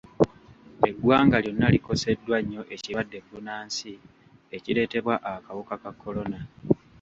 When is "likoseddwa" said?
1.73-2.37